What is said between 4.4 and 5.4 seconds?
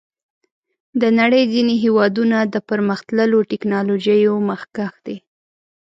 مخکښ دي.